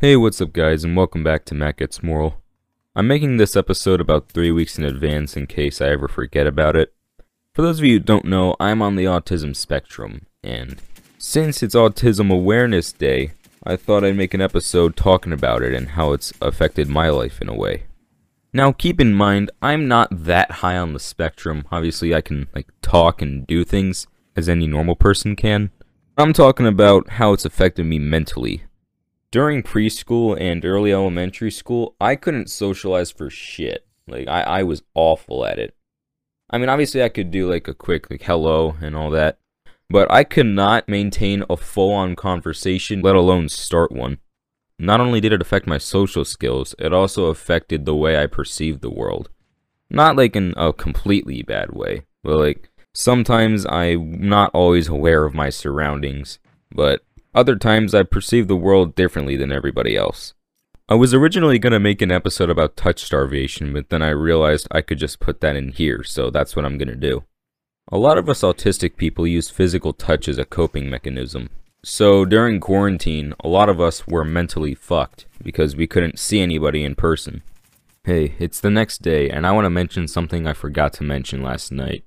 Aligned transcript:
Hey, 0.00 0.14
what's 0.14 0.40
up 0.40 0.52
guys, 0.52 0.84
and 0.84 0.96
welcome 0.96 1.24
back 1.24 1.44
to 1.46 1.56
Matt 1.56 1.78
Gets 1.78 2.04
Moral. 2.04 2.40
I'm 2.94 3.08
making 3.08 3.36
this 3.36 3.56
episode 3.56 4.00
about 4.00 4.28
three 4.28 4.52
weeks 4.52 4.78
in 4.78 4.84
advance 4.84 5.36
in 5.36 5.48
case 5.48 5.80
I 5.80 5.88
ever 5.88 6.06
forget 6.06 6.46
about 6.46 6.76
it. 6.76 6.94
For 7.52 7.62
those 7.62 7.80
of 7.80 7.84
you 7.84 7.94
who 7.94 8.04
don't 8.04 8.24
know, 8.24 8.54
I'm 8.60 8.80
on 8.80 8.94
the 8.94 9.06
autism 9.06 9.56
spectrum, 9.56 10.26
and 10.40 10.80
since 11.18 11.64
it's 11.64 11.74
Autism 11.74 12.32
Awareness 12.32 12.92
Day, 12.92 13.32
I 13.66 13.74
thought 13.74 14.04
I'd 14.04 14.16
make 14.16 14.34
an 14.34 14.40
episode 14.40 14.94
talking 14.94 15.32
about 15.32 15.64
it 15.64 15.74
and 15.74 15.88
how 15.88 16.12
it's 16.12 16.32
affected 16.40 16.88
my 16.88 17.08
life 17.08 17.42
in 17.42 17.48
a 17.48 17.56
way. 17.56 17.82
Now, 18.52 18.70
keep 18.70 19.00
in 19.00 19.14
mind, 19.14 19.50
I'm 19.60 19.88
not 19.88 20.10
that 20.12 20.52
high 20.52 20.76
on 20.76 20.92
the 20.92 21.00
spectrum. 21.00 21.64
Obviously, 21.72 22.14
I 22.14 22.20
can 22.20 22.46
like 22.54 22.68
talk 22.82 23.20
and 23.20 23.44
do 23.48 23.64
things 23.64 24.06
as 24.36 24.48
any 24.48 24.68
normal 24.68 24.94
person 24.94 25.34
can. 25.34 25.70
I'm 26.16 26.32
talking 26.32 26.68
about 26.68 27.08
how 27.08 27.32
it's 27.32 27.44
affected 27.44 27.84
me 27.86 27.98
mentally. 27.98 28.62
During 29.30 29.62
preschool 29.62 30.40
and 30.40 30.64
early 30.64 30.92
elementary 30.92 31.50
school, 31.50 31.94
I 32.00 32.16
couldn't 32.16 32.48
socialize 32.48 33.10
for 33.10 33.28
shit. 33.28 33.86
Like, 34.06 34.26
I, 34.26 34.40
I 34.40 34.62
was 34.62 34.82
awful 34.94 35.44
at 35.44 35.58
it. 35.58 35.74
I 36.48 36.56
mean, 36.56 36.70
obviously, 36.70 37.02
I 37.02 37.10
could 37.10 37.30
do 37.30 37.50
like 37.50 37.68
a 37.68 37.74
quick, 37.74 38.10
like, 38.10 38.22
hello 38.22 38.76
and 38.80 38.96
all 38.96 39.10
that, 39.10 39.38
but 39.90 40.10
I 40.10 40.24
could 40.24 40.46
not 40.46 40.88
maintain 40.88 41.44
a 41.50 41.58
full 41.58 41.92
on 41.92 42.16
conversation, 42.16 43.02
let 43.02 43.16
alone 43.16 43.50
start 43.50 43.92
one. 43.92 44.18
Not 44.78 45.00
only 45.00 45.20
did 45.20 45.32
it 45.32 45.42
affect 45.42 45.66
my 45.66 45.78
social 45.78 46.24
skills, 46.24 46.74
it 46.78 46.94
also 46.94 47.26
affected 47.26 47.84
the 47.84 47.96
way 47.96 48.16
I 48.16 48.26
perceived 48.26 48.80
the 48.80 48.90
world. 48.90 49.28
Not 49.90 50.16
like 50.16 50.36
in 50.36 50.54
a 50.56 50.72
completely 50.72 51.42
bad 51.42 51.72
way, 51.72 52.06
but 52.22 52.38
like 52.38 52.70
sometimes 52.94 53.66
I'm 53.66 54.26
not 54.26 54.50
always 54.54 54.88
aware 54.88 55.24
of 55.24 55.34
my 55.34 55.50
surroundings, 55.50 56.38
but 56.70 57.02
other 57.34 57.56
times 57.56 57.94
I 57.94 58.02
perceive 58.02 58.48
the 58.48 58.56
world 58.56 58.94
differently 58.94 59.36
than 59.36 59.52
everybody 59.52 59.96
else. 59.96 60.34
I 60.88 60.94
was 60.94 61.12
originally 61.12 61.58
going 61.58 61.74
to 61.74 61.80
make 61.80 62.00
an 62.00 62.10
episode 62.10 62.48
about 62.48 62.76
touch 62.76 63.02
starvation, 63.02 63.74
but 63.74 63.90
then 63.90 64.00
I 64.00 64.08
realized 64.08 64.68
I 64.70 64.80
could 64.80 64.98
just 64.98 65.20
put 65.20 65.40
that 65.42 65.54
in 65.54 65.72
here, 65.72 66.02
so 66.02 66.30
that's 66.30 66.56
what 66.56 66.64
I'm 66.64 66.78
going 66.78 66.88
to 66.88 66.96
do. 66.96 67.24
A 67.92 67.98
lot 67.98 68.16
of 68.18 68.28
us 68.28 68.40
autistic 68.40 68.96
people 68.96 69.26
use 69.26 69.50
physical 69.50 69.92
touch 69.92 70.28
as 70.28 70.38
a 70.38 70.46
coping 70.46 70.88
mechanism. 70.88 71.50
So 71.84 72.24
during 72.24 72.58
quarantine, 72.58 73.34
a 73.40 73.48
lot 73.48 73.68
of 73.68 73.80
us 73.80 74.06
were 74.06 74.24
mentally 74.24 74.74
fucked 74.74 75.26
because 75.42 75.76
we 75.76 75.86
couldn't 75.86 76.18
see 76.18 76.40
anybody 76.40 76.84
in 76.84 76.94
person. 76.94 77.42
Hey, 78.04 78.34
it's 78.38 78.60
the 78.60 78.70
next 78.70 79.02
day, 79.02 79.28
and 79.28 79.46
I 79.46 79.52
want 79.52 79.66
to 79.66 79.70
mention 79.70 80.08
something 80.08 80.46
I 80.46 80.54
forgot 80.54 80.94
to 80.94 81.04
mention 81.04 81.42
last 81.42 81.70
night. 81.70 82.04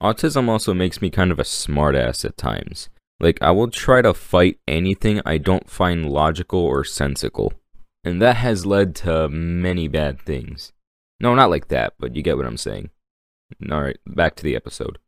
Autism 0.00 0.48
also 0.48 0.72
makes 0.74 1.02
me 1.02 1.10
kind 1.10 1.32
of 1.32 1.38
a 1.38 1.44
smartass 1.44 2.24
at 2.24 2.36
times. 2.36 2.88
Like, 3.22 3.40
I 3.40 3.52
will 3.52 3.70
try 3.70 4.02
to 4.02 4.12
fight 4.12 4.58
anything 4.66 5.22
I 5.24 5.38
don't 5.38 5.70
find 5.70 6.10
logical 6.10 6.58
or 6.58 6.84
sensical. 6.84 7.52
And 8.04 8.20
that 8.20 8.36
has 8.36 8.66
led 8.66 8.96
to 8.96 9.28
many 9.28 9.86
bad 9.86 10.20
things. 10.20 10.72
No, 11.20 11.34
not 11.36 11.48
like 11.48 11.68
that, 11.68 11.94
but 12.00 12.16
you 12.16 12.22
get 12.22 12.36
what 12.36 12.46
I'm 12.46 12.56
saying. 12.56 12.90
Alright, 13.70 14.00
back 14.04 14.34
to 14.36 14.42
the 14.42 14.56
episode. 14.56 14.98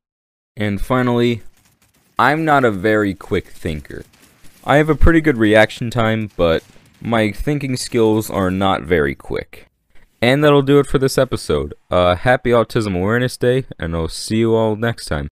And 0.56 0.80
finally, 0.80 1.42
I'm 2.16 2.44
not 2.44 2.64
a 2.64 2.70
very 2.70 3.14
quick 3.14 3.48
thinker. 3.48 4.04
I 4.64 4.76
have 4.76 4.88
a 4.88 4.94
pretty 4.94 5.20
good 5.20 5.36
reaction 5.36 5.90
time, 5.90 6.30
but 6.36 6.62
my 7.00 7.32
thinking 7.32 7.76
skills 7.76 8.30
are 8.30 8.50
not 8.50 8.82
very 8.82 9.16
quick. 9.16 9.66
And 10.22 10.44
that'll 10.44 10.62
do 10.62 10.78
it 10.78 10.86
for 10.86 10.98
this 10.98 11.18
episode. 11.18 11.74
Uh, 11.90 12.14
happy 12.14 12.50
Autism 12.50 12.96
Awareness 12.96 13.36
Day, 13.36 13.66
and 13.78 13.96
I'll 13.96 14.08
see 14.08 14.36
you 14.36 14.54
all 14.54 14.76
next 14.76 15.06
time. 15.06 15.30